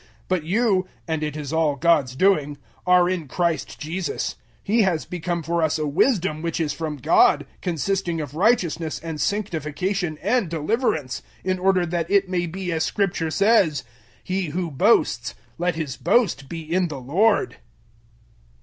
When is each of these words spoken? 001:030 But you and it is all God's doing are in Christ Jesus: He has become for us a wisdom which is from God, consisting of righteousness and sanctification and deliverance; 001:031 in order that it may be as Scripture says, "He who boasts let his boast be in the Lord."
001:030 0.01 0.07
But 0.29 0.43
you 0.45 0.87
and 1.07 1.21
it 1.21 1.37
is 1.37 1.53
all 1.53 1.75
God's 1.75 2.15
doing 2.15 2.57
are 2.87 3.07
in 3.07 3.27
Christ 3.27 3.77
Jesus: 3.79 4.35
He 4.63 4.81
has 4.81 5.05
become 5.05 5.43
for 5.43 5.61
us 5.61 5.77
a 5.77 5.85
wisdom 5.85 6.41
which 6.41 6.59
is 6.59 6.73
from 6.73 6.97
God, 6.97 7.45
consisting 7.61 8.19
of 8.19 8.33
righteousness 8.33 8.97
and 9.03 9.21
sanctification 9.21 10.17
and 10.23 10.49
deliverance; 10.49 11.21
001:031 11.45 11.51
in 11.51 11.59
order 11.59 11.85
that 11.85 12.09
it 12.09 12.27
may 12.27 12.47
be 12.47 12.71
as 12.71 12.83
Scripture 12.83 13.29
says, 13.29 13.83
"He 14.23 14.45
who 14.47 14.71
boasts 14.71 15.35
let 15.59 15.75
his 15.75 15.97
boast 15.97 16.49
be 16.49 16.61
in 16.63 16.87
the 16.87 16.99
Lord." 16.99 17.57